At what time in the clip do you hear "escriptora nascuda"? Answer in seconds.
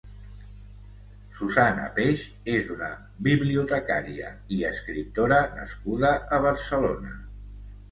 4.73-6.13